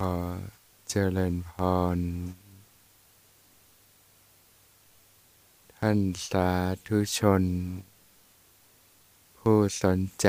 [0.00, 0.04] อ
[0.88, 1.52] เจริญพ
[1.96, 1.98] ร
[5.76, 5.98] ท่าน
[6.28, 6.50] สา
[6.86, 7.42] ธุชน
[9.38, 10.28] ผู้สนใจ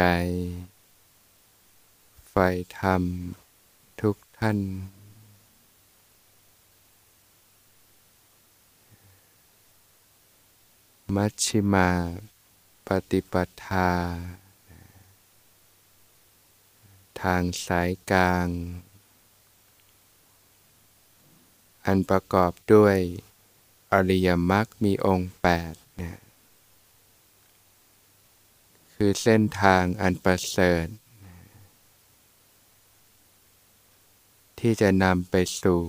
[2.29, 2.47] ใฝ่
[2.79, 3.04] ธรรม
[4.02, 4.60] ทุกท่าน
[11.16, 11.90] มัชชิมา
[12.88, 13.34] ปฏิป
[13.66, 13.92] ทา
[17.22, 18.50] ทางสายกลาง
[21.89, 22.98] อันประกอบด้วย
[23.93, 26.17] อริยมรรคมีองค์แปดเนี่ย
[28.93, 30.85] คือเส้นทางอันประเสริฐ
[34.59, 35.81] ที่จะนำไปสู่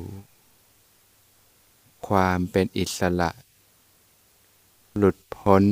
[2.09, 3.31] ความเป็นอิสระ
[4.97, 5.65] หลุดพ้น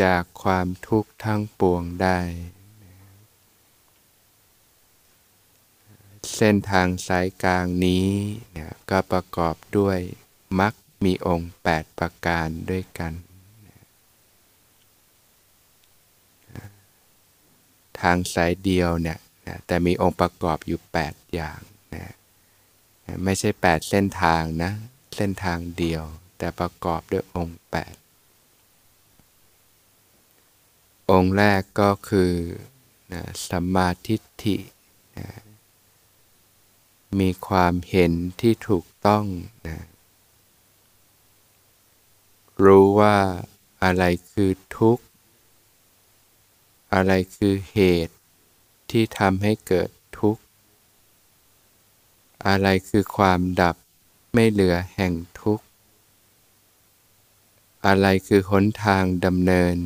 [0.00, 2.18] จากความทุกข์ทั้งปวงได้
[6.36, 8.08] เส้นทางสายกลางนี้
[8.52, 9.98] เนี่ยก็ประกอบด้วย
[10.60, 13.12] มรรคมีองค์ 8 ประการด้วยกัน
[18.00, 19.18] ทางสายเดียวเนี่ย
[19.66, 21.60] แต่มีองค์ประกอบอยู่ 8 อย่าง
[21.94, 22.06] นะ
[23.24, 24.72] ไม่ใช่ 8 เส้นทางนะ
[25.16, 26.02] เส้นทางเดียว
[26.38, 27.64] แต่ประกอบด้วยองค์ 8
[31.10, 32.32] องค์แรกก็คือ
[33.12, 34.56] นะสัมมาทิฏฐิ
[35.18, 35.26] นะ
[37.20, 39.24] มีความเห็นที่ถูกต้อง
[39.66, 39.78] นะ
[42.64, 43.16] รู้ว่า
[43.84, 45.04] อะไรคือทุกข์
[46.94, 48.16] อะไรคือเหตุ
[48.90, 50.42] ที่ทำให้เกิดทุกข์
[52.46, 53.76] อะไรคือความดับ
[54.34, 55.64] ไม่เหลือแห่งทุกข์
[57.86, 59.76] อะไรคือหนทางดำเนิน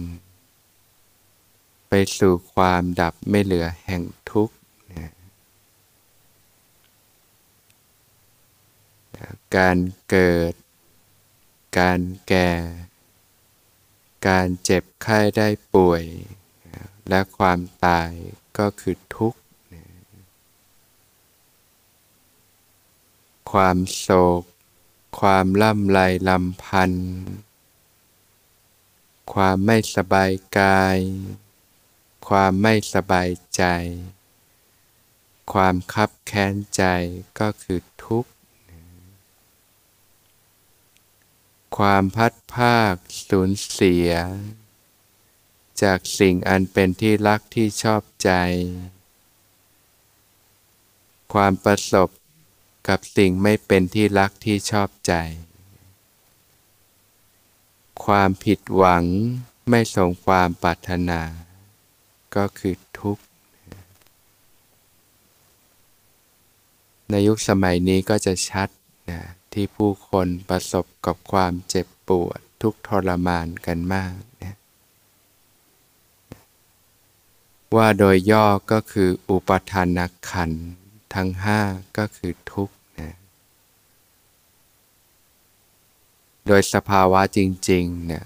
[1.88, 4.54] ไปสู่ความดับไม่เหลือแห่งทุกข์
[9.56, 10.52] การเกิด
[11.78, 12.50] การแก่
[14.28, 16.04] การเจ็บไข้ได้ป่วย
[17.09, 18.10] และความตาย
[18.59, 19.41] ก็คือทุกข์
[23.53, 24.09] ความโศ
[24.41, 24.42] ก
[25.20, 27.10] ความล่ำไรลำพันธ์
[29.32, 30.98] ความไม่สบายกาย
[32.28, 33.62] ความไม่สบายใจ
[35.53, 36.82] ความคับแค้นใจ
[37.41, 38.30] ก็คือทุกข์
[41.76, 42.94] ความพัดภาค
[43.28, 44.10] สูญเสีย
[45.82, 48.30] จากสิ่งอันเป็นที่รักที่ชอบใจ
[51.32, 52.08] ความประสบ
[52.88, 55.14] กับสิ่งไม่เป็นที่รักที่ชอบใจ
[58.04, 59.04] ความผิดหวัง
[59.70, 61.20] ไม่สมความปรารถนา
[62.36, 63.22] ก็คือทุกข์
[67.10, 68.68] ในยุคสมัยนี้ก็จะชัด
[69.10, 69.22] นะ
[69.60, 74.56] ที่ผู้คนประสบกับความเจ็บปวดทุกทรมานกันมากนะ
[77.76, 79.98] ว่าโดยย่อก็คืออุปทาน
[80.30, 80.52] ขัน
[81.14, 81.60] ทั้งห้า
[81.98, 83.14] ก็คือทุกข์นะ
[86.47, 87.38] โดยสภาวะจ
[87.70, 88.24] ริงๆเนี่ย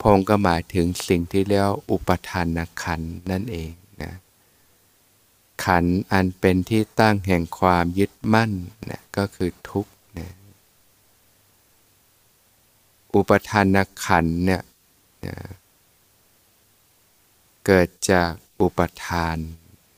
[0.00, 3.00] พงก็หมายถึงสิ่งที่เรียกอุปทานขัน
[3.30, 3.72] นั่นเอง
[4.02, 4.12] นะ
[5.64, 8.52] ขันอันเป็นที่ตั้งแห่งความยึดมั่น
[8.90, 10.30] นะก็คือทุกข์นะ
[13.14, 14.62] อุปทานขันเนี่ย
[15.26, 15.36] นะ
[17.66, 19.36] เกิดจากอุปทาน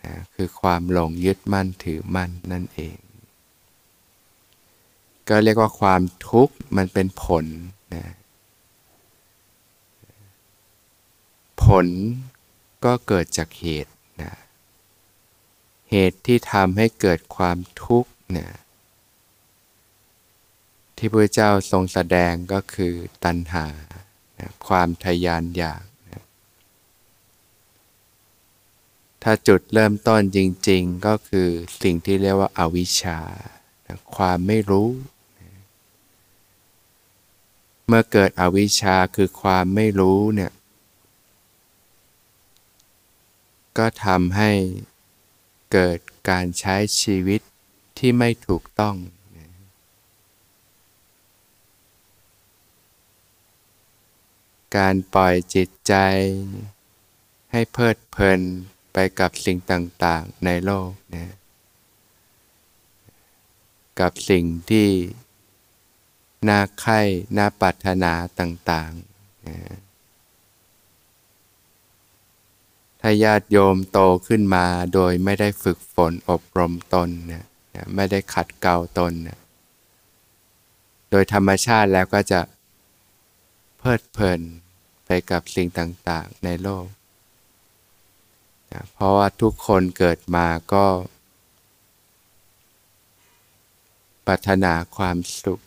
[0.05, 2.99] นะคือความหลงยึดมั่นถือมั่นนั่นเอง
[5.29, 7.45] ก็เรียกว่าความทุกข์มันเป็นผล
[7.95, 8.07] นะ
[11.63, 11.87] ผล
[12.85, 14.33] ก็เกิดจากเหตุนะ
[15.91, 18.49] เหตุที่ทำให้เกิดความทุกข์นะ
[21.05, 23.67] ที่พระเจ้าทรงแสดงก็คือตัณหา
[24.67, 25.85] ความทยานอยาก
[29.23, 31.49] ถ้าจุดเริ่มต้นจริง ๆ ก็คือ
[31.83, 33.19] สิ่งที่เรียกว่าอาวิชชา
[34.17, 34.89] ความไม่รู้
[37.87, 40.53] เมื่อเกิดอวิชชาคือความไม่รู้เนี่ย
[43.79, 44.51] ก็ทำให้
[45.73, 45.99] เกิด
[46.31, 47.41] การใช้ชีวิต
[47.99, 48.97] ที่ไม่ถูกต้อง
[54.77, 55.95] การปล่อยจิตใจ
[57.53, 58.41] ให้เพลิดเพลิน
[58.93, 61.35] ไปกับสิ่งต่างๆในโลกนะ
[64.01, 64.89] กับสิ่งที่
[66.49, 67.01] น่าใคร่
[67.39, 69.57] น่าปรารถนาต่างๆนะ
[73.01, 77.45] ถ้าญาติโยมโตขึ้นมาโดยไม่ได้ฝึกฝนอบรมตนนะ
[77.97, 79.39] ไม่ได้ขัดเกลาตนนะ
[81.11, 82.41] โดยธรรมชาติแล้วก็จะ
[83.79, 84.41] เพลิดเพลิน
[85.15, 86.87] ไปกับสิ่งต่างๆในโลก
[88.73, 90.87] นะเพราะว่าทุกคนเกิดมาก็
[94.27, 95.61] ปรารถนาความสุข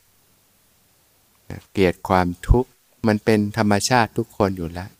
[1.49, 2.69] นะเกลียดความทุกข์
[3.07, 4.91] มันเป็นธรรมชาติทุกคนอยู่แล้ว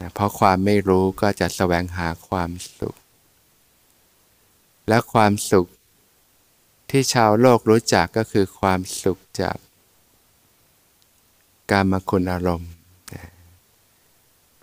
[0.00, 2.96] นะเพราะความไม่รู้ก็จะแสวงหาความสุข
[4.88, 5.66] และความสุข
[6.90, 9.56] ที่ชาวโลกรู้จักก็คือความสุขจาก
[11.70, 12.72] การมคุณอารมณ์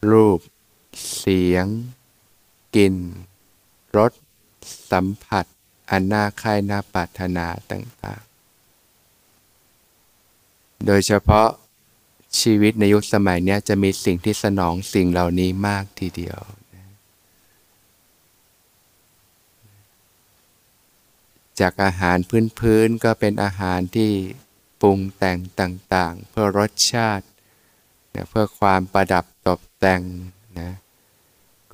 [0.09, 0.39] รูป
[1.17, 1.65] เสียง
[2.75, 2.95] กลิ่น
[3.97, 4.11] รส
[4.91, 5.45] สัมผัส
[5.89, 11.47] อันน่าคร่น่าปรารถนาต่างๆ โดยเฉพาะ
[12.39, 16.41] ชีวิตในยุคสมัยนี้จะมีสิ่งที่สนองสิ่งเหล่านี้มากทีเดียว
[21.59, 22.17] จากอาหาร
[22.59, 24.11] พื้นๆก็เป็นอาหารที่
[24.81, 27.25] ปรุงแต่งต่างๆ เพื่อรสชาติ
[28.17, 30.01] นะเพื่อความประดับตกแต่ง
[30.59, 30.71] นะ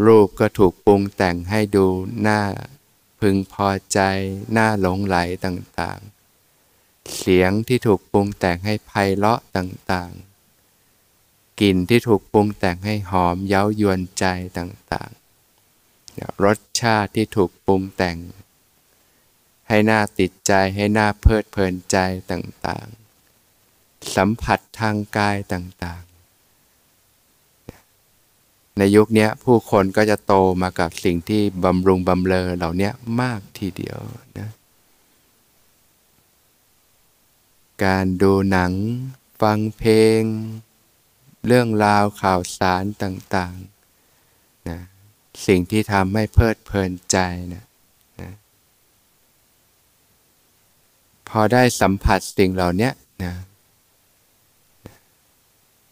[0.05, 1.85] รูปก็ถูกปรุงแต่งให้ดู
[2.27, 2.41] น่า
[3.19, 3.99] พึงพอใจ
[4.57, 14.25] น่าหลงไหลต่างๆ เสียงที่ถูกปรุงแต่งให้ไพเราะต่างๆ กลิ่นที่ถูกปรุงแต่งให้หอมเย้ายวนใจ
[14.57, 18.17] ต่างๆ รสชาติที่ถูกปรุงแต่ง
[19.67, 21.97] ให้หน่าติดใจให้หน่าเพลิดเพลินใจ
[22.31, 26.12] ต่างๆ สัมผัสทางกายต่างๆ
[28.77, 32.89] ในยุคนี้ผู้คนก็จะโตมากับสิ่งที่บำรุงบำเลอเหล่านี้
[33.21, 33.99] มากทีเดียว
[34.39, 34.49] นะ
[37.85, 38.71] การดูหนัง
[39.41, 40.21] ฟังเพลง
[41.47, 44.79] เรื่องราวข่าวสารต่างๆนะ
[45.47, 47.17] สิ่งที่ทำให้เพลิดเพลินใจ
[47.53, 47.63] นะ
[51.29, 52.91] พอได้สัมผัสสิ่งเหล่านี้
[53.23, 53.33] นะ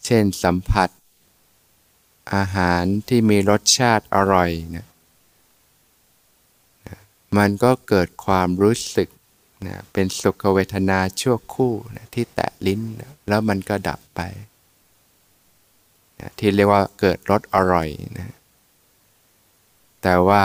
[0.05, 0.89] เช่นสัมผัส
[2.35, 4.87] อาหารที่มีรสชาติอร่อยนะ
[7.37, 9.09] มันก็เกิดความรู้สึก
[9.67, 14.21] นะเป็นสุขเวทนาชั่วคู่นะที่แตะลิ้นนะแล้วมันก็ดับไป
[16.19, 18.35] นะที่เรียกว่าเกิดรสอร่อยนะ
[20.01, 20.43] แต่ว่า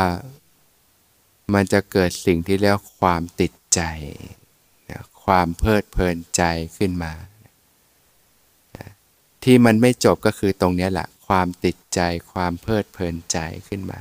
[1.54, 3.80] มันจะเกิดสิ่งที่เรียกความติดใจ
[5.24, 6.42] ความเพลิดเพลินใจ
[6.76, 7.12] ขึ้นมา
[9.44, 12.00] ที่มันไม่จบก็คือตรงนี้แหละ ความติดใจ
[12.32, 13.38] ความเพลิดเพลินใจ
[13.68, 14.00] ขึ้นมา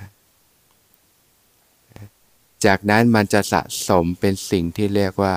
[2.65, 5.35] จากนั้นมันจะสะสมเป็นสิ่งที่เรียกว่า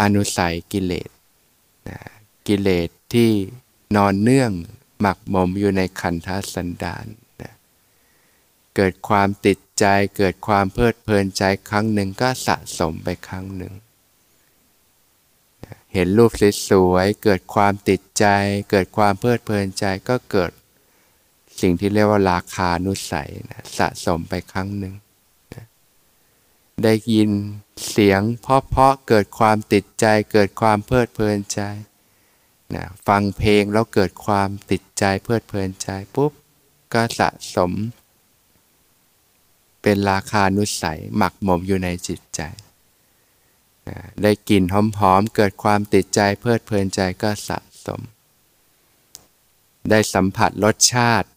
[0.00, 1.10] อนุสัยกิเลส
[2.48, 3.30] กิเลสที่
[3.96, 4.52] นอนเนื่อง
[5.00, 7.06] หมักหมมอยู่ในขันธสันดาน
[8.76, 9.84] เกิดความติดใจ
[10.16, 13.72] เกิดความเพลิดเพลินใจครั้งหนึ่งก็สะสมไปครั้งหนึ่ง
[15.92, 16.32] เห็นรูป
[16.68, 18.24] สวยๆ เกิดความติดใจ
[18.70, 20.50] เกิดความเพลิดเพลินใจก็เกิด
[21.60, 24.94] สิ่งที่เรียกว่าราคานุสัยนะสะสมไปครั้งหนึ่ง
[26.84, 27.30] ได้ยิน
[27.90, 31.60] เสียงเพราะๆเกิดความติดใจ เกิดความเพลิดเพลินใจ
[32.74, 36.32] นะฟังเพลงแล้วเกิดความติดใจเพลิดเพลินใจปุ๊บ
[36.94, 37.72] ก็สะสม
[39.82, 42.40] เป็นราคานุสัยหมักหมมอยู่ในจิตใจ
[44.22, 44.74] ได้กลิ่นห
[45.12, 48.00] อมๆ เกิดความติดใจเพลิดเพลินใจก็สะสม
[49.90, 51.28] ได้สัมผัสรสชาติ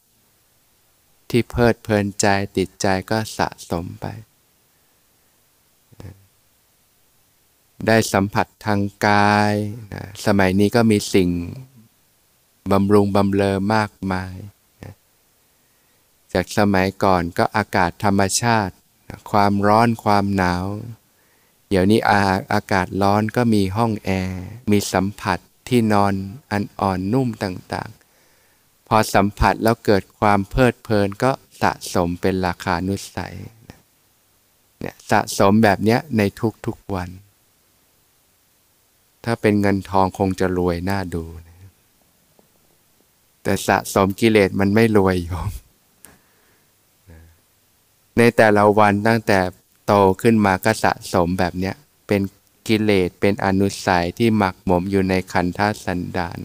[1.30, 2.28] ที่เพลิดเพลินใจ
[2.58, 4.06] ติดใจก็สะสมไป
[7.88, 9.54] ได้สัมผัสทางกาย
[10.26, 11.30] สมัยนี้ก็มีสิ่ง
[12.72, 14.36] บำรุงบำเลอมากมาย
[16.34, 18.76] จากสมัยก่อนก็อากาศธรรมชาติ
[19.32, 20.66] ความร้อนความหนาว
[21.74, 22.22] เดี๋ยวนี้อา
[22.54, 26.14] อากาศร้อนก็มีห้องแอร์ มีสัมผัสที่นอน
[26.52, 33.36] อันอ่อนนุ่มต่างๆ พอสัมผัสแล้วเกิดความเพลิดเพลินก็สะสมเป็นราคานุสัย
[34.80, 36.22] เนี่ยสะสมแบบนี้ใน
[36.66, 37.10] ทุกๆวัน
[39.24, 41.60] ถ้าเป็นเงินทองคงจะรวยน่าดูนะ
[43.44, 45.52] แต่สะสมกิเลสมันไม่รวยโยม
[48.18, 49.40] ในแต่ละวันตั้งแต่
[49.86, 51.76] โตขึ้นมาก็สะสมแบบเนี้ย
[52.08, 52.22] เป็น
[52.68, 56.40] กิเลสเป็นอนุสัยที่หมักหมมอยู่ในขันธสันดาน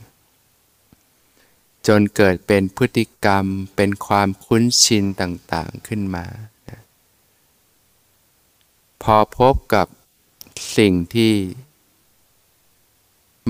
[1.87, 3.45] จนเกิดเป็นพฤติกรรม
[3.77, 6.27] เป็นความคุ้นชินต่างๆขึ้นมา
[9.03, 9.87] พอพบกับ
[10.77, 11.35] สิ่งที่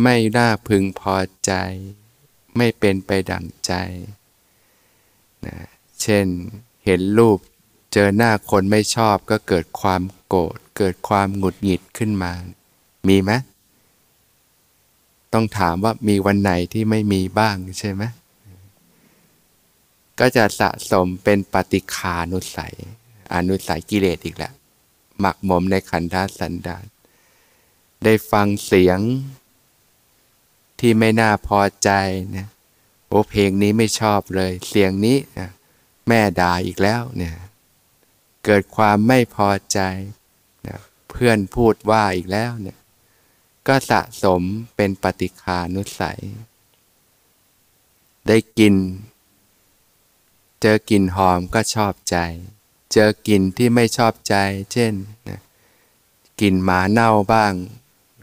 [0.02, 1.52] ไม่น่าพึงพอใจ
[2.57, 3.73] ไม่เป็นไปดั่งใจ
[5.47, 5.59] นะ
[6.02, 6.26] เช่น
[6.85, 7.38] เห็นรูป
[7.93, 12.33] เจอหน้าคนไม่ชอบก็เกิดความโกรธเกิดความหงุดหงิดขึ้นมา
[13.09, 13.33] มีไหม
[15.33, 18.02] ต้องถามว่ามีวันไหนที่ไม่มีบ้างใช่ไหม
[20.19, 22.75] ก็จะสะสมเป็นปฏิคานุสัย
[23.35, 24.55] อนุสัยกิเลสอีกแล้ว
[25.21, 26.85] หมักหมมในขันธสันดาน
[28.05, 29.00] ได้ฟังเสียง
[30.81, 31.90] ที่ไม่น่าพอใจ
[32.37, 32.49] นะ
[33.09, 35.50] โอ้เพลงนี้ไม่ชอบเลย เสียงนี้นะ
[36.09, 37.35] แม่ด่าอีกแล้วเนี่ย
[38.46, 39.80] เกิดความไม่พอใจ
[40.66, 42.78] นะเพื่อนพูดว่าอีกแล้วเนี่ย
[43.68, 44.42] ก็สะสม
[44.76, 46.20] เป็นปฏิคานุสัย
[48.26, 48.74] ได้กิน
[50.62, 52.16] เจอกลิ่นหอมก็ชอบใจ
[52.92, 54.34] เจอกลิ่นที่ไม่ชอบใจ
[54.72, 54.92] เช่น
[55.28, 55.40] นะ
[56.40, 57.52] กลิ่นหมาเน่าบ้าง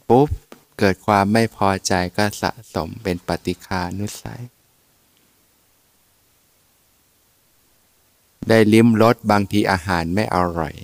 [0.09, 0.29] ปุ๊บ
[0.79, 4.41] เกิดความไม่พอใจก็สะสมเป็นปฏิคานุสัย
[8.49, 10.75] ได้ลิ้มรสบางทีอาหารไม่อร่อย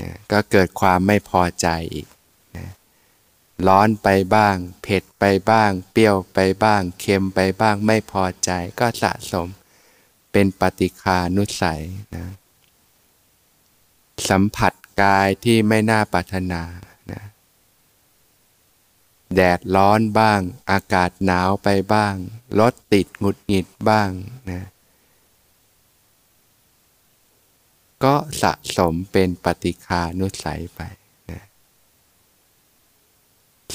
[0.00, 2.06] นะก็เกิดความไม่พอใจอีก
[2.56, 2.68] นะ
[3.66, 9.48] ร้อนไปบ้าง เผ็ดไปบ้าง เปรี้ยวไปบ้าง เค็มไปบ้าง ไม่พอใจก็สะสม
[10.32, 11.82] เป็นปฏิคานุสัย
[12.16, 12.26] นะ
[14.28, 16.62] สัมผัสกายที่ไม่น่าปรารถนา
[17.12, 17.22] นะ
[19.34, 22.14] แดดร้อนบ้าง อากาศหนาวไปบ้าง
[22.60, 24.10] รถติดหงุดหงิดบ้าง
[24.50, 24.62] นะ
[28.04, 30.80] ก็สะสมเป็นปฏิคานุสัยไป
[31.30, 31.42] นะ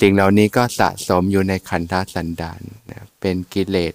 [0.02, 3.94] สิ่งเหล่านี้ก็สะสมอยู่ในขันธสันดานนะเป็นกิเลส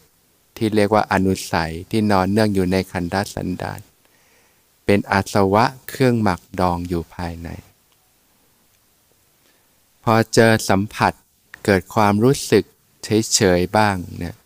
[0.56, 3.80] ที่เรียกว่าอนุสัยที่นอนเนื่องอยู่ในขันธสันดาน
[4.84, 7.48] เป็นอาสวะเครื่องหมักดองอยู่ภายใน
[10.04, 11.12] พอเจอสัมผัส
[11.64, 12.64] เกิดความรู้สึก
[13.04, 14.36] เฉยๆบ้างเนี่ย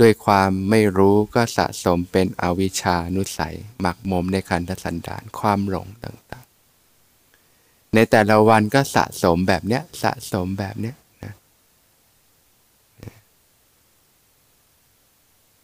[0.00, 11.34] ด้วยความไม่รู้ก็สะสมเป็นอวิชานุสัย หมักมมในคันธสันดานความหลงต่างๆ ในแต่ละวันก็สะสมแบบเนี้ยสะสมแบบเนี้ยนะ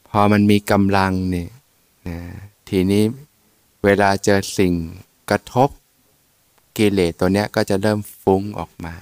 [0.09, 1.51] พอมันมีกำลังเนี่ย
[2.09, 2.19] นะ
[2.69, 3.03] ทีนี้
[3.85, 4.75] เวลาเจอสิ่ง
[5.31, 5.69] กระทบ
[6.77, 8.95] กิเลสตัวเนี้ยก็จะเริ่มฟุ้งออกมา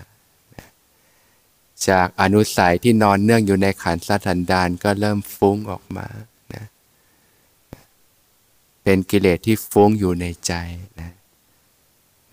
[1.88, 6.06] จากอนุสัยที่นอนเนื่องอยู่ในขันสัตันดานก็เริ่มฟุ้งออกมา
[6.54, 6.64] นะ
[8.82, 10.52] เป็นกิเลสที่ฟุ้งอยู่ในใจ
[11.00, 11.10] นะ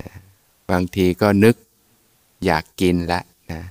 [0.01, 0.11] นะ
[0.71, 1.55] บางทีก็นึก
[2.45, 3.21] อยากกินละ
[3.51, 3.61] นะ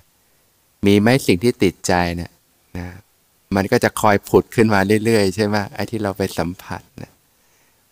[0.87, 2.31] มีไหมสิ่งที่ติดใจเนะ
[2.79, 2.87] นะ
[3.55, 7.13] มันก็จะคอยผุดขึ้นมาเรื่อยๆ ใช่ไหมไอ้ที่เราไปสัมผัสนะ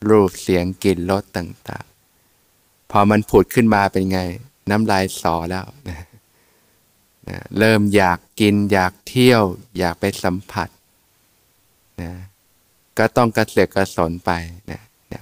[0.09, 1.87] รูปเสียงกลิ่นรสต่าง
[2.39, 4.21] ๆ พอมันผุดขึ้นมาเป็นไง
[4.71, 6.07] น้ำลายสอแล้วนะ
[7.31, 9.43] นะเริ่มอยากกินอยากเที่ยว
[9.79, 10.69] อยากไปสัมผัส
[12.03, 12.13] นะ
[12.99, 14.31] ก็ต้องกระเสือกกระสนไป
[14.71, 14.81] นะ
[15.13, 15.21] นะ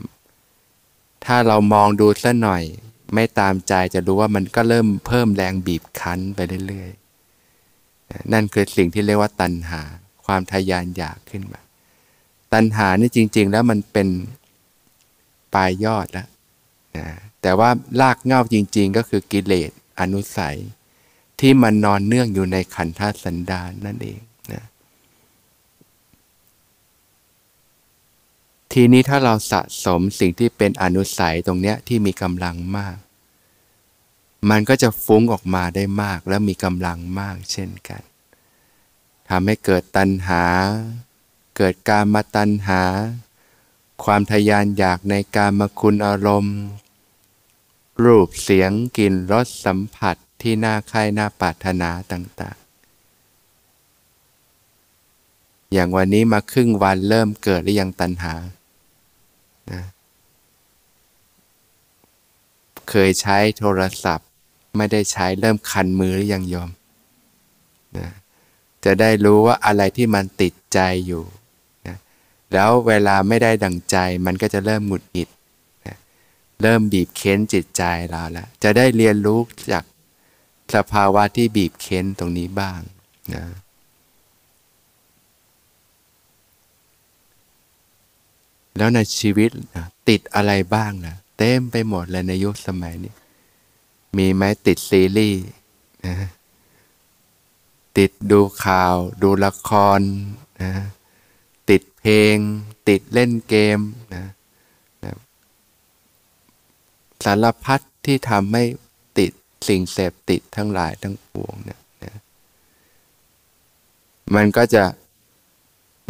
[1.24, 2.62] ถ้าเรามองดูสัหน่อย
[3.14, 9.82] ไม่ตามใจจะรู้ว่ามันก็เริ่มเพิ่มแรงบีบคั้นไปเรื่อยๆนะนั่นคือสิ่งที่เรียกว่าตัณหา
[10.24, 11.60] ความทยานอยากขึ้นมา
[12.52, 14.08] ตัณหานี่จริง ๆ แล้วมันเป็น
[15.54, 16.28] ปลายยอดแล้ว
[16.96, 17.06] นะ
[17.42, 20.56] แต่ว่ารากเง้าจริง ๆ ก็คือกิเลสอนุสัย
[21.40, 24.20] ที่มันนอนเนื่องอยู่ในขันธสันดานนั่นเอง
[24.52, 24.64] นะ
[28.72, 32.96] ทีนี้ถ้าเราสะสมสิ่งที่เป็นอนุสัยตรงเนี้ยที่มีกำลังมาก
[34.50, 38.02] มันก็จะฟุ้งออกมาได้มากและมีกำลังมากเช่นกัน
[39.28, 40.44] ทำให้เกิดตัณหา
[41.56, 42.82] เกิดการมาตัณหา
[44.04, 46.58] ความทยานอยากในการมาคุณอารมณ์
[48.04, 52.64] รูปเสียงกลิ่นรสสัมผัส ที่น่าใคร่น่าปรารถนาต่าง ๆ
[55.72, 58.34] อย่างวันนี้มาครึ่งวันเริ่มเกิดหรือยังตัณหา
[59.72, 59.82] นะ
[62.90, 64.28] เคยใช้โทรศัพท์
[64.76, 66.70] ไม่ได้ใช้เริ่มคันมือหรือยังยอม
[67.98, 68.08] นะ
[68.84, 71.24] จะได้รู้ว่าอะไรที่มันติดใจอยู่
[71.86, 71.96] นะ
[72.52, 75.28] แล้วเวลาไม่ได้ดังใจมันก็จะเริ่มหงุดหงิด
[75.86, 75.96] นะ
[76.62, 79.40] เริ่มบีบเค้นจิตใจเราแล้วจะได้เรียนรู้
[79.72, 79.84] จาก
[80.74, 82.80] สภาวะที่บีบเค้นตรงนี้บ้าง
[83.34, 83.44] นะ
[88.76, 93.12] แล้วในชีวิตนะติดอะไรบ้างนะเต็มไปหมดเลยในยุคสมัยนี้
[94.16, 95.44] มีไหมติดซีรีส์
[96.06, 96.16] นะ
[97.98, 100.00] ติดดูข่าว ดูละคร
[100.62, 100.72] นะ
[101.70, 102.36] ติดเพลง
[102.88, 103.78] ติดเล่นเกม
[104.14, 104.24] นะ
[105.04, 105.12] นะ
[107.24, 108.64] สารพัดที่ทำให้
[109.66, 112.14] สิ่งเสพติดทั้งหลายทั้งปวงเนี่ยนะ
[114.34, 114.84] มันก็จะ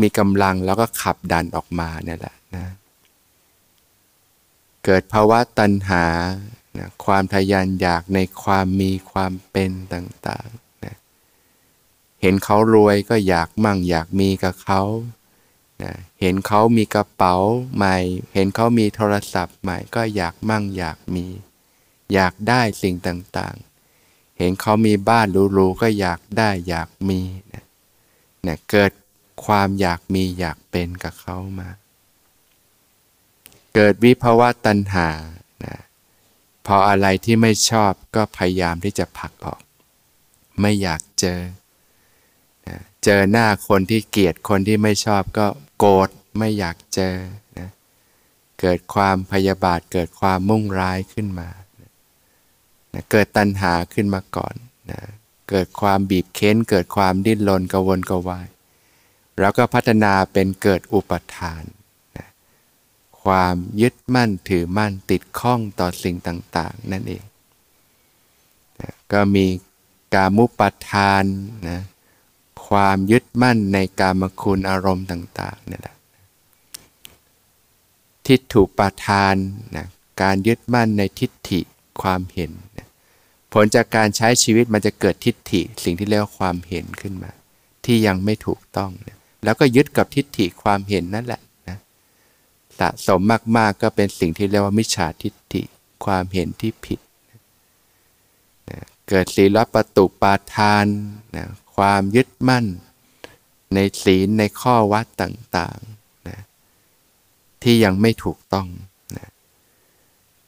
[0.00, 2.66] มีกำลังแล้วก็ขับดันออกมาเนี่ยแหละนะ
[4.84, 6.04] เกิดภาวะตัณหา
[6.78, 10.94] นะความทยานอยากในความมีความเป็นต่างๆนะ
[12.22, 14.82] เห็นเขารวยก็อยากมั่งอยากมีกับเขา
[15.82, 17.36] นะเห็นเขามีกระเป๋า
[17.74, 17.96] ใหม่
[18.34, 21.26] เห็นเขามีโทรศัพท์ใหม่ก็อยากมั่งอยากมี
[22.14, 27.20] อยากได้สิ่งต่างๆ เห็นเขามีบ้านหรูๆก็อยากได้อยากมี
[27.52, 27.64] นะ
[28.46, 28.92] นะเกิด
[29.44, 31.68] ความอยากมีอยากเป็นกับเขามา
[33.74, 35.08] เกิดวิภาวะตัณหา
[35.64, 35.76] นะ
[36.66, 39.60] พออะไรที่ไม่ชอบก็พยายามที่จะผลักออก
[40.60, 41.40] ไม่อยากเจอ
[42.68, 45.46] นะเจอหน้าคนที่เกลียดคนที่ไม่ชอบก็
[45.78, 47.14] โกรธไม่อยากเจอ
[47.58, 47.68] นะ
[48.60, 51.48] เกิดความพยาบาทเกิดความมุ่งร้ายขึ้นมา
[52.94, 54.54] นะเกิดตัณหาขึ้นมาก่อน
[54.90, 55.00] นะ
[55.48, 58.48] เกิดความบีบเค้น เกิดความดิ้นรนกระวนกระวาย
[59.40, 61.64] แล้วก็พัฒนาเป็นเกิดอุปทาน
[62.16, 62.28] นะ
[63.22, 67.24] ความยึดมั่นถือมั่นติดข้องต่อสิ่งต่าง ๆ นั่นเอง
[68.80, 69.46] นะก็มี
[70.14, 71.24] กามุปทาน
[71.68, 71.80] นะ
[72.68, 75.96] ความยึดมั่นในกามคุณอารมณ์ต่าง ๆนี่แหละ
[78.26, 79.36] ทิฏฐุปทาน
[79.76, 79.86] นะ
[80.22, 81.60] การยึดมั่นในทิฏฐิ
[82.02, 82.52] ความเห็น
[83.52, 87.30] ผลจากการใช้ชีวิตมันจะเกิดทิฏฐิสิ่งที่เรียกว่าความเห็นขึ้นมา
[87.84, 91.78] ที่ยังไม่ถูกต้องนะแล้วก็ยึดกับทิฏฐิความเห็นนั่นแหละนะ
[92.78, 93.20] สะสม
[93.56, 95.62] มากๆก็เป็นสิ่งที่เรียกว่ามิจฉาทิฏฐิ
[96.04, 97.00] ความเห็นที่ผิด
[98.70, 100.86] นะเกิดศีลประตุปาทาน
[101.36, 102.66] นะความยึดมั่น
[103.74, 106.38] ในศีลในข้อวัดต่างๆนะ
[107.62, 108.68] ที่ยังไม่ถูกต้อง
[109.16, 109.28] นะ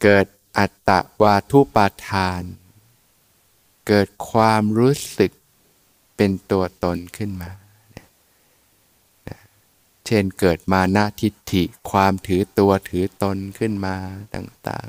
[0.03, 0.27] เกิด
[0.59, 0.91] อัตต
[1.23, 2.43] วาทุปาทาน
[3.93, 5.33] เกิดความรู้สึก
[6.17, 7.51] เป็นตัวตนขึ้นมา
[10.07, 13.97] เช่นเกิดมานาทิฏฐิความถือตัวถือตนขึ้นมา
[14.35, 14.89] ต่าง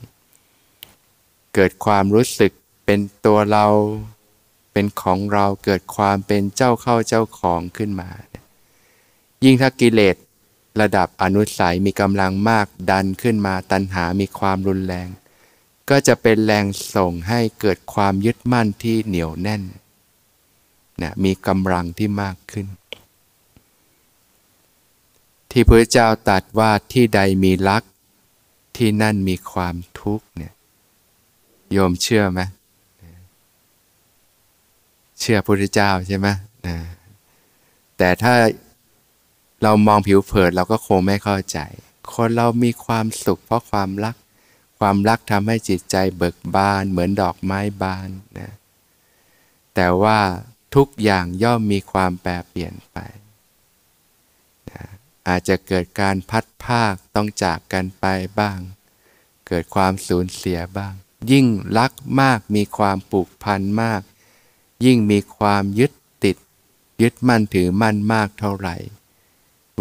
[0.76, 2.52] ๆ เกิดความรู้สึก
[2.86, 3.68] เป็นตัวเรา
[4.74, 8.10] เป็นของเราเกิดความเป็นเจ้าเข้าเจ้าของขึ้นมา
[9.44, 10.16] ยิ่งถ้ากิเลส
[10.82, 15.10] ระดับอนุสัยมีกำลังมากดันขึ้นมาตัณหามีความรุนแรง
[15.92, 19.62] ก็จะเป็นแรงส่งให้เกิดความยึดมั่นที่เหนียวแน่น
[21.02, 22.68] นะมีกำลังที่มากขึ้น
[25.52, 27.84] ที่พระเจ้าตรัสว่าที่ใดมีรัก
[28.78, 30.54] ที่นั่นมีความทุกข์เนี่ย
[31.72, 32.42] โยมเชื่อไหม
[35.20, 36.28] เชื่อพระพุทธเจ้าใช่ไหม
[36.68, 36.78] นะ
[37.98, 38.34] แต่ถ้า
[39.64, 41.58] เรามองผิวเผินเราก็คงไม่เข้าใจ
[42.14, 44.16] คนเรามีความสุขเพราะความรัก
[44.84, 48.52] ความรักทำให้จิตใจเบิกบานเหมือนดอกไม้บานนะ
[49.76, 50.20] แต่ว่า
[50.76, 52.98] ทุกอย่างย่อมมีความแปรเปลี่ยนไป
[54.70, 54.84] นะ
[55.28, 58.06] อาจจะเกิดการพัดภาคต้องจากกันไป
[58.40, 58.60] บ้าง
[59.48, 60.94] เกิดความสูญเสียบ้าง
[61.32, 61.46] ยิ่ง
[61.78, 61.92] รัก
[62.22, 64.02] มากมีความผูกพันมาก
[64.86, 65.92] ยิ่งมีความยึด
[66.24, 66.38] ติด
[67.02, 68.76] ยึดมั่นถือมั่นมากเท่าไหร่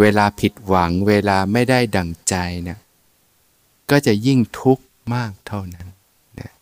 [0.01, 2.35] เวลาผิดหวังเวลาไม่ได้ดั่งใจ
[2.69, 2.79] นะ
[3.91, 4.85] ก็จะยิ่งทุกข์
[5.15, 5.87] มากเท่านั้น
[6.41, 6.53] นะ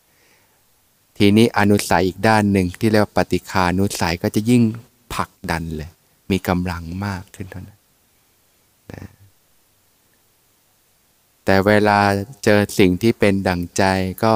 [1.17, 4.61] ทีนี้อนุสัยอีกด้านหนึ่งที่เรียกว่าปฏิคานุสัยก็จะยิ่ง
[5.13, 5.89] ผลักดันเลย
[6.31, 7.79] มีกำลังมากขึ้นเท่านั้น
[8.93, 9.03] นะ
[11.45, 11.99] แต่เวลา
[12.43, 13.83] เจอสิ่งที่เป็นดั่งใจ
[14.23, 14.33] ก็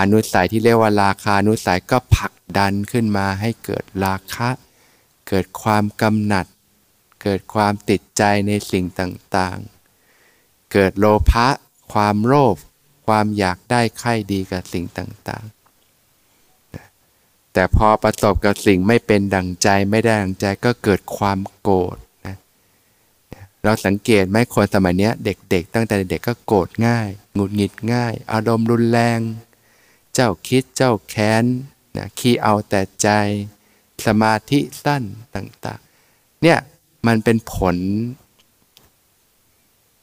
[0.00, 4.48] อนุสัยที่เรียกว่าราคานุสัยก็ผลักดันขึ้นมาให้เกิดราคะ
[5.28, 6.46] เกิดความกำหนัด
[7.22, 11.48] เกิดความติดใจในสิ่งต่างๆ เกิดโลภะ
[11.92, 12.56] ความโลภ
[13.08, 15.52] ความอยากได้ใคร่ดีกับสิ่งต่างๆ
[17.52, 22.36] แต่พอประสบกับสิ่งไม่เป็นดังใจไม่ได้ดังใจก็เกิดความโกรธนะ
[23.64, 29.20] เราสังเกตไหมคนสมัยนี้เด็กๆ ตั้งแต่เด็กก็โกรธง่ายหงุดหงิดง่าย อารมณ์รุนแรง
[30.14, 31.44] เจ้าคิดเจ้าแค้น
[31.96, 33.08] นะขี้เอาแต่ใจ
[34.06, 35.02] สมาธิสั้น
[35.34, 36.58] ต่างๆ เนี่ย
[37.06, 37.76] มันเป็นผล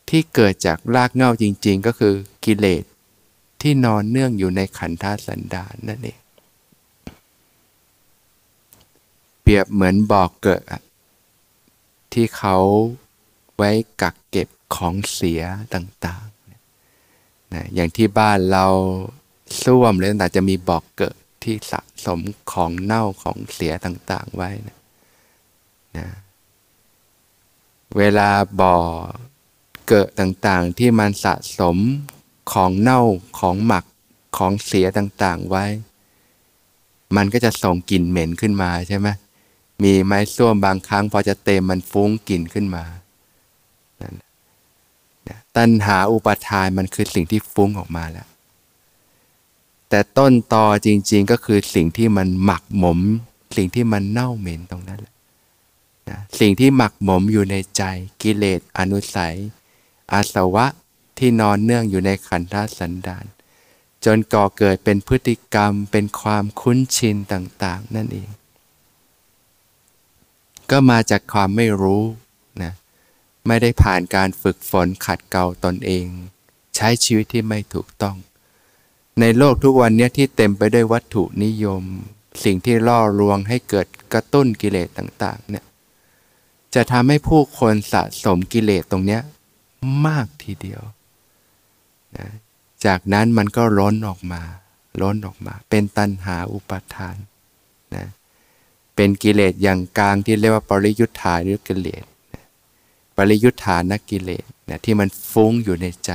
[0.10, 2.14] ที่เกิดจากรากเง้าจริง ๆ ก็คือ
[2.46, 2.84] กิเลส
[3.68, 6.20] ที่นอนเนื่องอยู่ในขันธสันดานนั่นเอง
[9.42, 10.62] เปรียบเหมือนบอกเกิด
[12.14, 12.58] ที่เขา
[13.56, 15.42] ไว้กักเก็บของเสีย
[15.74, 18.66] ต่างๆนะอย่างที่บ้านเรา
[19.64, 22.20] ส้วมหรือต่างจะมีบอกเกิดที่สะสม
[22.52, 24.78] ของเน่าของเสียต่างๆไว้นะ
[25.98, 26.08] นะ
[27.98, 28.78] เวลาบ่อ
[29.88, 31.78] เกิดต่างๆที่มันสะสม
[32.52, 33.02] ของเน่า
[33.40, 33.86] ของหมัก
[34.38, 35.66] ของเสียต่างๆไว้
[37.16, 39.08] มันก็จะส่งกลิ่นเหม็นขึ้นมาใช่ไหม
[39.84, 42.84] มีไม้ส้วมบางครั้ง พอจะเต็มมันฟุ้งกลิ่นขึ้นมา
[45.56, 48.28] ตัณหาอุปทานมันคือสิ่งที่ฟุ้งออกมาแล้ว
[49.90, 53.00] แต่ต้นตอจริง ๆ ก็คือสิ่งที่มันหมักหมม
[53.58, 55.14] สิ่งที่มันเน่าเหม็นตรงนั้นแหละ
[56.10, 57.84] นะสิ่งที่หมักหมมอยู่ในใจ
[58.22, 59.36] กิเลสอนุสัย
[60.12, 60.66] อาสวะ
[61.18, 63.26] ที่นอนเนื่องอยู่ในขันธสันดาน
[64.06, 68.30] จนก่อเกิดเป็นพฤติกรรมเป็นความคุ้นชินต่าง ๆ นั่นเอง
[70.72, 72.04] ก็มาจากความไม่รู้
[72.62, 72.74] นะ
[73.48, 76.06] ไม่ได้ผ่านการฝึกฝนขัดเกลาตนเอง
[76.76, 78.16] ใช้ชีวิตที่ไม่ถูกต้อง
[79.20, 81.84] ในโลกทุกวันนี้ที่เต็มไปด้วยวัตถุนิยม
[82.44, 85.66] สิ่งที่ล่อลวงให้เกิดกระตุ้นกิเลสต่างๆเนี่ย
[86.76, 89.20] จะทำให้ผู้คนสะสมกิเลสตรงนี้
[90.06, 90.82] มากทีเดียว
[92.18, 92.30] นะ
[92.86, 94.42] จากนั้นมันก็ล้นออกมา
[95.02, 97.18] ล้นออกมา เป็นตัณหาอุปาทาน
[97.96, 98.06] นะ
[98.96, 102.44] เป็นกิเลสอย่างกลางที่เรียกว่าปริยุทธาหรือกิเลสนะ
[103.18, 106.12] ปริยุทธานักกิเลสนะที่มันฟุ้งอยู่ในใจ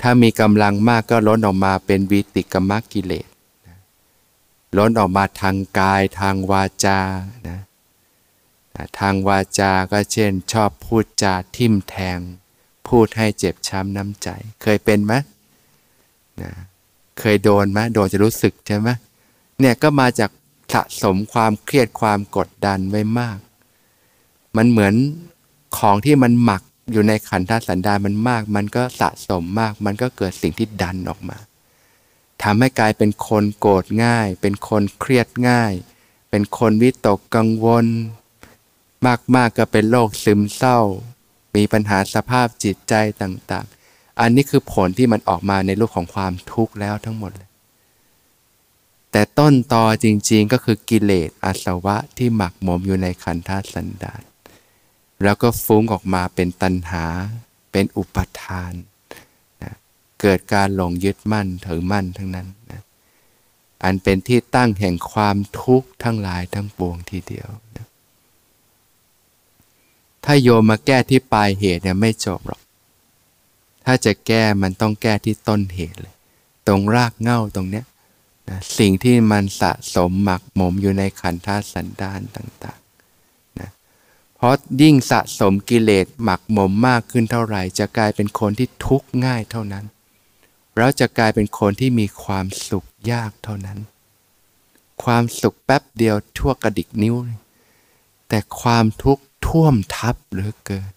[0.00, 3.28] ถ้ามีกำลังมากก็ล้นออกมาเป็นวิติกมกิเลส
[3.66, 3.76] นะ
[4.76, 7.00] ล้นออกมาทางกายทางวาจา
[7.48, 7.58] นะ
[8.98, 12.18] ทางวาจาก็เช่น ชอบพูดจาทิ่มแทง
[12.90, 14.28] พูดให้เจ็บช้ำน้ำใจ
[14.62, 15.14] เคยเป็นไหม
[16.42, 16.52] นะ
[17.20, 18.88] เคยโดนไหมโดนจะรู้สึกใช่ไหม
[19.60, 20.30] เนี่ยก็มาจาก
[20.74, 23.38] สะสมความเครียดความกดดันไว้มาก
[24.56, 24.94] มันเหมือน
[25.78, 31.38] ของที่มันหมักอยู่ในขันธสันดานมันมาก มันก็สะสมมาก มันก็เกิดสิ่งที่ดันออกมา
[32.42, 35.72] ทำให้กลายเป็นคนโกรธง่าย เป็นคนเครียดง่าย
[36.30, 37.86] เป็นคนวิตกกังวล
[39.06, 40.80] มากๆกก็เป็นโรคซึมเศร้า
[41.56, 47.48] มีปัญหาสภาพจิตใจต่าง ๆ อันนี้คือผลที่มันออกมาในรูปของความทุกข์แล้วทั้งหมดเลย
[49.12, 54.22] แต่ต้นตอจริง ๆ ก็คือกิเลสอาสวะที่หมักหมมอยู่ในขันธสันดาน
[55.22, 57.04] แล้วก็ฟุ้งออกมาเป็นตัณหา
[57.72, 58.72] เป็นอุปทาน
[59.62, 59.74] นะ
[60.20, 62.82] เกิดการหลงยึดมั่นถือมั่นทั้งนั้นนะ
[63.84, 67.86] อันเป็นที่ตั้งแห่งความทุกข์ทั้งหลายทั้งปวงทีเดียวนะ
[70.24, 72.60] ถ้าโยมมาแก้ที่ปลายเหตุเนี่ยไม่จบหรอก
[73.84, 76.14] ถ้าจะแก้มันต้องแก้ที่ต้นเหตุเลย
[76.66, 77.84] ตรงรากเง้าตรงเนี้ย
[78.48, 83.70] นะสิ่งที่มันสะสมหมักหมมอยู่ในขันธสันดานต่างๆนะ
[84.36, 89.84] เพราะยิ่งสะสมกิเลสหมักหมมมากขึ้นเท่าไหร่ จะกลายเป็นคนที่ทุกข์ง่ายเท่านั้น
[90.76, 93.78] เราจะกลายเป็นคนที่มีความสุขยากเท่านั้น
[95.04, 97.14] ความสุขแป๊บเดียวทั่วกระดิกนิ้ว
[98.28, 100.92] แต่ความทุกข์ ท่วมทับเหลือเกิน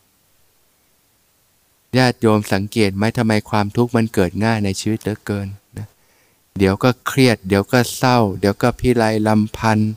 [1.97, 5.87] ญาติโยมสังเกตไหมทำไมความทุกข์มันเกิดง่ายในชีวิตเหลือเกินนะ
[6.57, 9.91] เดี๋ยวก็เครียด เดี๋ยวก็เศร้า เดี๋ยวก็พิไรลำพันธ์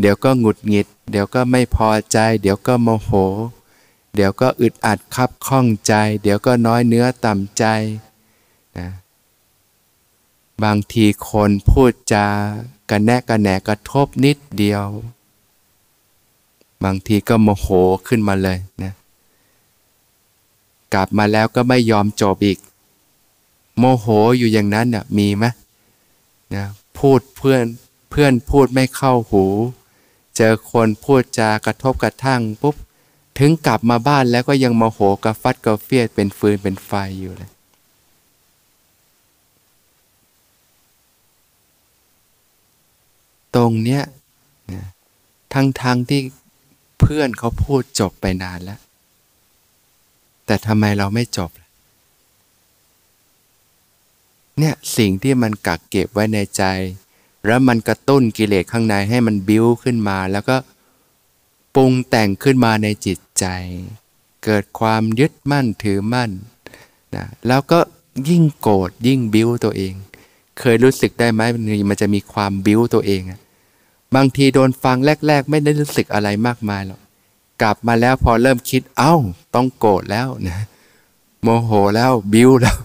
[0.00, 3.10] เดี๋ยวก็หงุดหงิด เดี๋ยวก็ไม่พอใจ เดี๋ยวก็โมโห
[4.14, 7.64] เดี๋ยวก็อึดอัดคับข้องใจ เดี๋ยวก็น้อยเนื้อต่ำใจ
[8.78, 8.88] นะ
[10.64, 12.26] บางทีคนพูดจา
[12.90, 14.86] กระแนะกระแหนกระทบนิดเดียว
[16.84, 17.66] บางทีก็โมโห
[18.08, 18.92] ขึ้นมาเลยนะ
[20.94, 22.58] กลับมาแล้วก็ไม่ยอมจบอีก
[23.78, 24.06] โมโห
[24.38, 25.44] อยู่อย่างนั้นน่ะมีไหม
[26.54, 26.64] นะ
[26.98, 27.64] พูดเพื่อน
[28.10, 29.44] เพื่อนพูดไม่เข้าหู
[30.36, 32.76] เจอคนพูดจากระทบกระทั่งปุ๊บ
[33.38, 37.50] ถึงกลับมาบ้านแล้วก็ยังโมโหกระฟัดกระเฟียดเป็นฟืนเป็นไฟอยู่เลย
[43.56, 44.02] ตรงเนี้ย
[44.72, 44.86] นะ
[45.52, 46.20] ทั้งทางที่
[46.98, 48.80] เพื่อนเขาพูดจบไปนานแล้ว
[50.46, 51.50] แต่ทำไมเราไม่จบ
[54.58, 56.62] เนี่ยสิ่งที่มันกักเก็บไว้ในใจ
[57.46, 60.56] แล้วมันกระตุ้นกิเลสข้างในให้มันบิ้วขึ้นมา แล้วก็
[61.74, 63.44] ปรุงแต่งขึ้นมาในจิตใจ
[64.44, 66.30] เกิดความยึดมั่นถือมั่น
[67.14, 67.78] นะแล้วก็
[68.28, 69.94] ยิ่งโกรธยิ่งบิ้วตัวเอง
[70.58, 71.42] เคยรู้สึกได้ไหม
[71.90, 73.40] มันจะมีความบิ้วตัวเองอะ
[74.16, 77.00] บางทีโดนฟังแรก ๆ ไม่ได้รู้สึกอะไรมากมายหรอก
[77.62, 79.14] กลับมาแล้วพอเริ่มคิดเอา้า
[79.54, 80.58] ต้องโกรธแล้วนะ
[81.42, 82.76] โมโหแล้วบิ้วแล้ว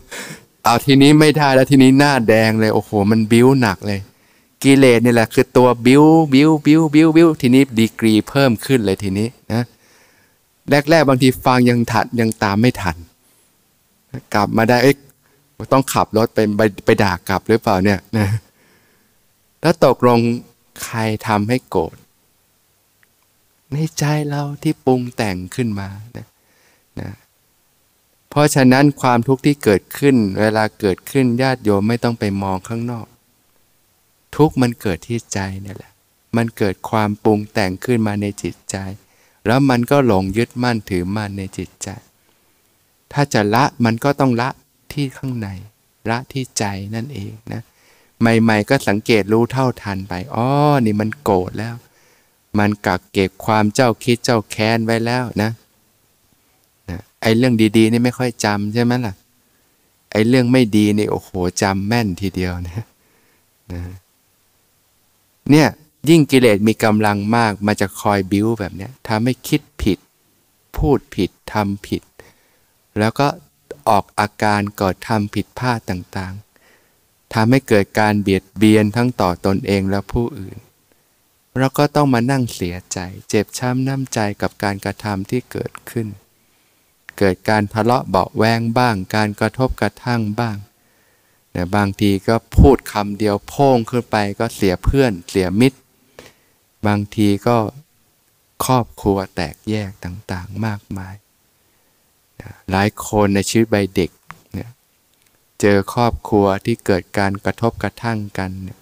[0.64, 4.00] เอาทีนี้ไม่ได้แล้วทีนี้หน้าแดงเลย โอ้โห มันบิ้วหนักเลย
[4.64, 9.64] กิเลสนี่แหละคือตัวบิ้วบิ้วบิ้วบิ้วบิ้วทีนี้ดีกรีเพิ่มขึ้นเลยทีนี้นะ
[10.70, 12.96] แรก ๆ บางทีฟังยังถัดยังตามไม่ทัน
[14.34, 14.96] กลับมาได้เอ๊ะ
[15.74, 18.28] ต้องขับรถไปไปไปด่ากลับหรือเปล่าเนี่ยนะ
[19.62, 20.20] แล้วตกลง
[20.84, 21.96] ใครทำให้โกรธ
[23.74, 26.28] ในใจเราที่ปรุงแต่งขึ้นมานะ
[27.00, 27.10] นะ
[28.30, 33.08] เพราะฉะนั้นความทุกข์ที่เกิดขึ้น เวลาเกิดขึ้นญาติโยมไม่ต้องไปมองข้างนอก
[34.36, 35.92] ทุกมันเกิดที่ใจนี่แหละ
[36.38, 38.78] มันเกิดความปรุงแต่งขึ้นมาในจิตใจ
[39.46, 41.90] แล้วมันก็หลงยึดมั่นถือมั่นในจิตใจ
[43.14, 44.50] ถ้าจะละมันก็ต้องละ
[44.94, 45.48] ที่ข้างใน
[46.10, 47.62] ละที่ใจนั่นเองนะ
[48.24, 50.48] ใหม่ๆ ก็สังเกตรู้เท่าทันไปอ๋อ
[50.86, 51.76] นี่มันโกรธแล้ว
[52.60, 55.52] มันกักเก็บความเจ้าคิดเจ้าแค้นไว้แล้วนะ
[56.90, 59.14] นะไอ้เรื่องดีๆนี่ไม่ค่อยจำใช่ไหมล่ะ
[60.12, 61.30] ไอ้เรื่องไม่ดีนี่โอ้โห
[61.62, 62.86] จำแม่นทีเดียวนะ
[63.72, 63.82] นะ
[65.52, 65.68] เนี่ย
[66.10, 70.00] ยิ่งกิเลสมีกำลังมากมันจะคอยบิ้วแบบเนี้ยทำให้คิดผิด
[70.78, 72.04] พูดผิดทำผิด
[73.00, 73.28] แล้วก็
[73.90, 76.34] ออกอาการก่อทำผิดพลาดต่าง
[77.34, 80.58] ทำให้เกิดการเบียดเบียนทั้งต่อตนเองและผู้อื่น
[81.58, 86.08] เราก็ต้องมานั่งเสียใจ เจ็บช้ำน้ำใจกับการกระทำที่เกิดขึ้น
[87.18, 90.58] เกิดการทะเลาะเบาแวงบ้าง การกระทบกระทั่งบ้าง
[91.56, 95.80] นะบางทีก็พูดคำเดียวโพ่งขึ้นไปก็เสียเพื่อน เสียมิตร
[96.88, 97.58] บางทีก็
[98.66, 101.16] ครอบครัวแตกแยกต่างๆมากมาย
[102.42, 104.10] นะหลายคนในชีวิตใบเด็ก
[105.66, 108.80] เจอครอบครัวที่เกิดการกระทบกระทั่งกันเนี่ย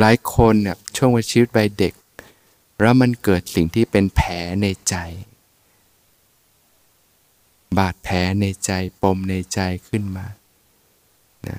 [0.00, 1.94] หลายคนเนี่ยช่วงวัยชีวิตใบเด็ก
[2.80, 4.96] แล้วมันเกิดสิ่งที่เป็นแผลในใจ
[7.78, 8.70] บาดแผลในใจ
[9.02, 10.26] ปมในใจขึ้นมา
[11.48, 11.58] นะ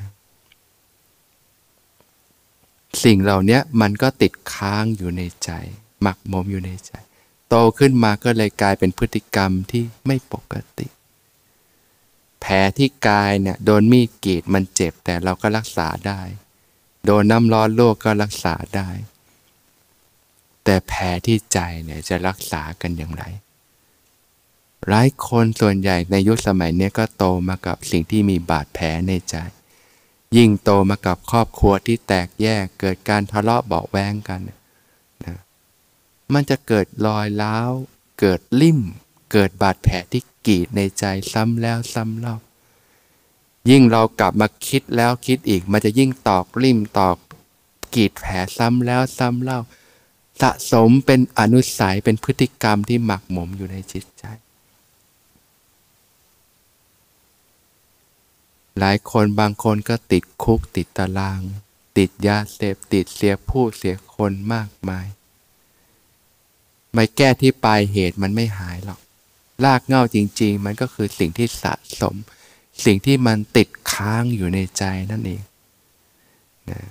[3.04, 5.52] สิ่งเหล่านี้มันก็ติดค้างอยู่ในใจ
[6.02, 6.92] หมักหมมอยู่ในใจ
[7.50, 10.88] โตขึ้นมาก็เลยกลายเป็นพฤติกรรมที่ไม่ปกติ
[12.41, 16.21] แผลที่กายเนี่ยโดนมีดกรีดมันเจ็บแต่เราก็รักษาได้
[17.06, 18.89] โดนน้ำร้อนลวกก็รักษาได้
[20.63, 23.23] แต่แผลที่ใจเนี่ยจะรักษากันอย่างไร
[24.89, 29.36] หลายคนส่วนใหญ่ในยุคสมัยนี้ก็โตมากับสิ่งที่มีบาดแผลในใจ
[30.38, 35.39] ยิ่งโตมากับครอบครัวที่แตกแยกเกิดการทะเลาะเบาแวงกันนะ
[36.34, 37.69] มันจะเกิดรอยร้าว
[38.19, 38.80] เกิดลิ่ม
[39.32, 42.36] เกิดบาดแผลที่ กรีดในใจซ้ำแล้วซ้ำเล่า
[43.70, 47.18] ยิ่งเรากลับมาคิดแล้วคิดอีก มันจะยิ่งตอกลิ่มตอก
[47.96, 49.60] กรีดแผลซ้ำแล้วซ้ำเล่า
[50.42, 54.24] สะสมเป็นอนุสัยเป็นพฤติกรรมที่หมักหมมอยู่ในจิตใจ
[58.80, 61.42] หลายคนบางคนก็ติดคุกติดตาราง
[61.98, 65.08] ติดยาเสพติดเสียผู้เสียคนมากมาย
[66.94, 69.00] ไม่แก้ที่ปลายเหตุมันไม่หายหรอก
[69.65, 72.15] ลากเง่าจริง ๆ มันก็คือสิ่งที่สะสม
[72.86, 75.41] สิ่งที่มันติดค้างอยู่ในใจนั่นเอง
[76.69, 76.82] นะ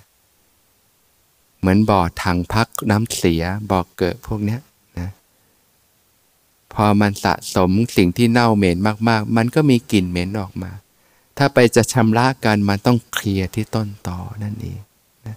[1.59, 4.59] เหมือนบ่อถังพักน้ำเสียบ่อเกิดพวกนี้
[4.99, 5.11] นะ
[6.73, 8.79] พอมันสะสมสิ่งที่เน่าเหม็น
[9.09, 10.73] มากๆ มันก็มีกลิ่นเหม็นออกมา
[11.37, 14.81] ถ้าไปจะชำระกันมันต้องเคลียร์ที่ต้นต่อนั่นเอง
[15.27, 15.37] นะ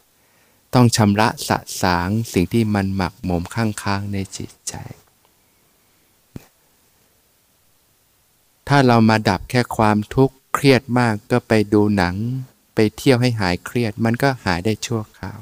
[0.74, 4.76] ต้องชำระสะสางสิ่งที่มันหมักหมมข้างค้างในจิตใจ
[8.74, 12.16] ถ้าเรามาดับแค่ความทุกข์เครียดมากก็ไปดูหนัง
[12.76, 15.40] ไปเที่ยวให้หายเครียดมันก็หายได้ชั่วคราว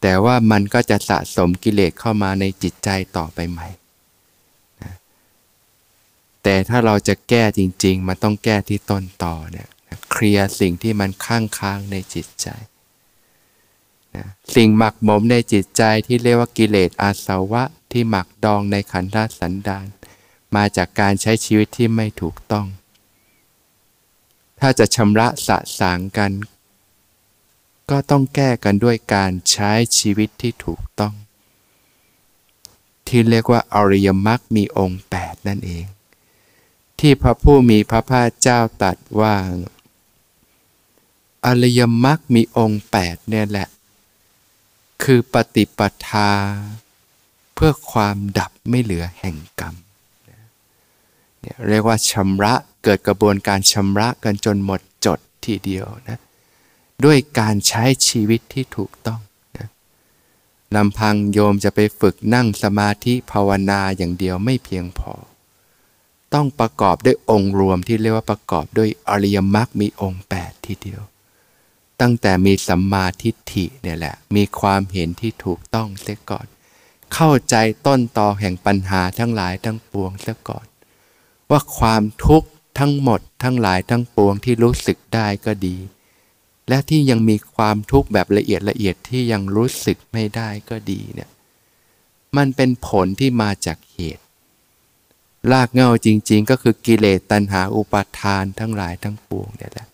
[0.00, 3.68] แต่ว่ามันก็จะสะสมกิเลสเข้ามาในจิตใจต่อไปใหม่
[6.42, 9.68] แต่ถ้าเราจะแก้จริง ๆ มันต้องแก้ที่ต้นต่อเนี่ย
[10.10, 12.48] เคลียร์สิ่งที่มันค้างค้างในจิตใจ
[14.16, 19.86] นะสิ่งหมักหมมในจิตใจที่เรียกว่ากิเลสอาสวะที่หมักดองในขันธสันดาน
[20.56, 22.66] มาจากการใช้ชีวิตที่ไม่ถูกต้อง
[24.60, 26.32] ถ้าจะชำระสะสางกัน
[27.90, 31.14] ก็ต้องแก้กันด้วยการใช้ชีวิตที่ถูกต้อง
[33.06, 35.84] ที่เรียกว่าอริยมรรคมีองค์ 8 นั่นเอง
[37.00, 39.34] ที่พระผู้มีพระภาคเจ้าตรัสว่า
[41.46, 43.68] อริยมรรคมีองค์แปดเนี่ยแหละ
[45.02, 46.32] คือปฏิปทา
[47.54, 49.74] เพื่อความดับไม่เหลือแห่งกรรม
[51.68, 56.18] เรียกว่าชำระเกิดกระบวนการชำระกันจนหมดจดทีเดียวนะ
[57.04, 59.20] ด้วยการใช้ชีวิตที่ถูกต้อง
[59.58, 59.68] นะ
[60.76, 65.14] ลำพังโยมจะไปฝึกนั่งสมาธิภาวนาอย่างเดียวไม่เพียงพอ
[66.34, 71.02] ต้องประกอบด้วยองค์รวมที่เรียกว่าประกอบด้วยอริยมรรคมีองค์ 8 ทีเดียว
[72.00, 76.46] ตั้งแต่มีสัมมาทิฏฐิเนี่ยแหละ มีความเห็นที่ถูกต้องเสียก่อน
[77.14, 77.54] เข้าใจ
[77.86, 80.66] ต้นตอแห่งปัญหาทั้งหลายทั้งปวงเสียก่อน
[81.52, 85.76] ว่าความทุกข์ทั้งหมดทั้งหลายทั้งปวงที่รู้สึกได้ก็ดี
[86.68, 91.30] และที่ยังมีความทุกข์แบบละเอียดละเอียดที่ยังรู้สึกไม่ได้ก็ดีเนี่ย
[92.36, 94.24] มันเป็นผลที่มาจากเหตุ
[95.52, 99.88] รากเงาจริง ๆ ก็คือกิเลสตัณหาอุปาทานทั้งหลายทั้งปวงเนี่ยแหละ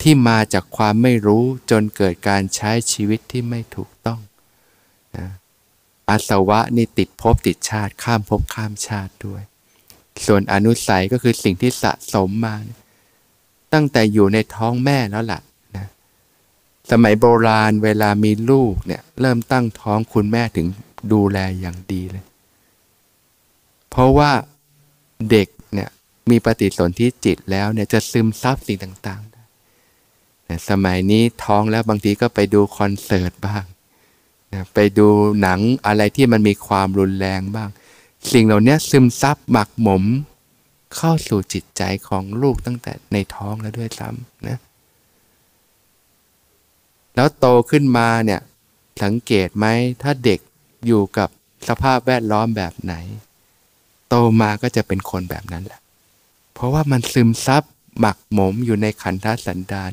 [0.00, 4.20] ที่มาจากความไม่รู้จนเกิดการใช้ชีวิตที่ไม่ถูกต้อง
[5.16, 5.28] นะ
[6.08, 9.42] อาสวะนี่ติดภพติดชาติข้ามภพข้ามชาติด้วย
[10.26, 12.54] ส่วนอนุสัยก็คือสิ่งที่สะสมมา
[13.72, 15.40] ตั้งแต่อยู่ในท้องแม่แล้วล่ะ
[15.76, 15.86] นะ
[16.90, 20.66] สมัยโบราณเวลามีลูกเนี่ย เริ่มตั้งท้องคุณแม่ถึง
[21.12, 22.24] ดูแลอย่างดีเลย
[23.90, 24.30] เพราะว่า
[25.30, 25.88] เด็กเนี่ย
[26.30, 29.36] มีปฏิสนธิจิตแล้วเนี่ยจะซึมซับสิ่งต่างๆ
[30.48, 33.64] นะสมัยนี้ท้องแล้วบางทีก็ไปดูคอนเสิร์ตบ้าง
[34.52, 35.08] นะไปดู
[35.40, 37.68] หนังอะไรที่มันมีความรุนแรงบ้าง
[38.32, 40.04] สิ่งเหล่านี้ซึมซับหมักหมม
[40.96, 44.58] เข้าสู่จิตใจของลูกตั้งแต่ในท้องแล้วด้วยซ้ำนะ
[47.14, 48.40] แล้วโตขึ้นมาเนี่ย
[49.02, 49.66] สังเกตไหม
[50.02, 50.40] ถ้าเด็ก
[50.86, 51.28] อยู่กับ
[51.68, 52.94] สภาพแวดล้อมแบบไหน
[54.08, 55.80] โตมาก็จะเป็นคนแบบนั้นแหละ
[56.54, 57.62] เพราะว่ามันซึมซับ
[57.98, 59.90] หมักหมมอยู่ในขันธสันดาน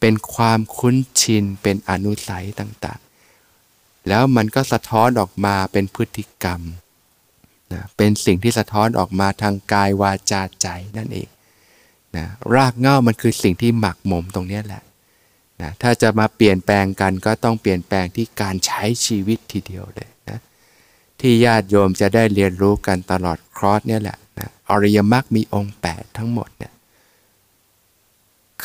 [0.00, 6.60] เป็นความคุ้นชินเป็นอนุสัยต่างๆ แล้วมันก็สะท้อนออกมาเป็นพฤติกรรม
[7.72, 11.28] นะเป็นสิ่งที่สะท้อนออกมาทางกายวาจาใจนั่นเอง
[12.16, 14.82] นะรากเง้ามันคือสิ่งที่หมักหมมตรงนี้แหละ
[15.62, 20.38] นะถ้าจะมาเปลี่ยนแปลงกันก็ต้องเปลี่ยนแปลงที่การใช้ชีวิตทีเดียวเลยนะ
[21.20, 26.72] ที่ญาติโยมจะได้เรียนรู้กันตลอดครอสเนี่ยแหละนะอริยมรรคมีองค์ 8 ทั้งหมดเนี่ย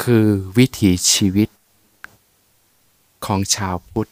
[0.02, 1.50] คือวิถีชีวิต
[3.26, 4.10] ของชาวพุทธ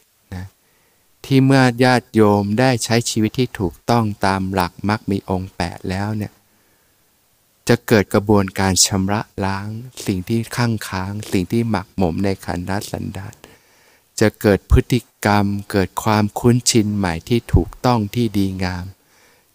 [1.27, 6.33] ที่เมื่อญาติโยมได้ใช้ชีวิตที่ถูกต้องตามหลักมรรคมีองค์ 8 แล้วเนี่ย
[7.67, 9.67] จะเกิดกระบวนการชำระล้าง
[10.05, 13.35] สิ่งที่ข้างค้าง สิ่งที่หมักหมมในขันธ์สันดาน
[14.19, 18.85] จะเกิดพฤติกรรม เกิดความคุ้นชินใหม่ที่ถูกต้องที่ดีงาม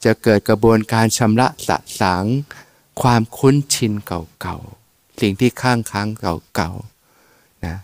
[0.04, 2.24] จะเกิดกระบวนการชำระสะสาง
[3.02, 7.76] ความคุ้นชินเก่าๆสิ่งที่ข้างค้างเก่าๆนะ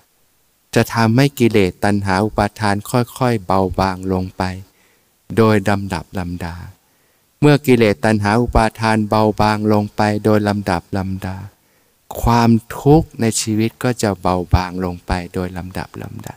[0.80, 4.42] จะทำให้กิเลสตัณหาอุปาทานค่อยๆ เบาบางลงไป
[5.36, 6.54] โดยลำดับลำดา
[7.40, 11.36] เมื่อกิเลสตัณหาอุปาทานเบาบางลงไป โดยลำดับลำดา
[12.22, 16.34] ความทุกข์ในชีวิตก็จะเบาบางลงไป โดยลำดับลำดา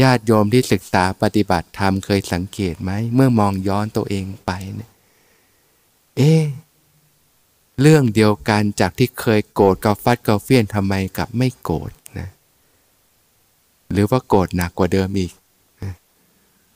[0.00, 4.90] ญาติโยมที่ศึกษาปฏิบัติธรรมเคยสังเกตไหมเมื่อมองย้อนตัวเองไปเนี่ย
[6.16, 6.32] เอ๊
[7.80, 11.90] เรื่องเดียวกันจากที่เคยโกรธกับฟัดกับเฟี้ยนทำไมกับไม่โกรธ
[13.92, 15.32] หรือว่าโกรธหนักกว่าเดิมอีก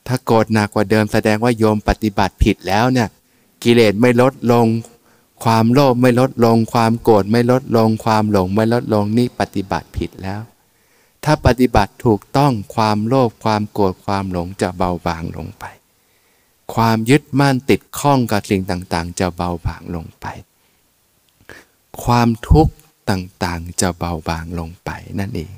[0.06, 3.08] ถ้าโกรธหนักกว่าเดิมแสดงว่าโยมปฏิบัติผิดแล้วเนี่ย
[3.62, 4.66] กิเลสไม่ลดลง
[5.44, 10.40] ความโลภไม่ลดลง ความโกรธไม่ลดลง ความหลงไม่ลดลงนี่ปฏิบัติผิดแล้ว
[11.24, 15.64] ถ้าปฏิบัติถูกต้องความโลภความโกรธความหลงจะเบาบางลงไป
[16.74, 20.26] ความยึดมั่นติดข้องกับสิ่งต่างๆ จะเบาบางลงไป
[22.04, 22.74] ความทุกข์
[23.10, 25.52] ต่างๆ จะเบาบางลงไปนั่นเอง